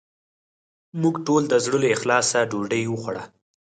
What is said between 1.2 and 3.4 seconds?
ټولو د زړه له اخلاصه ډوډې وخوړه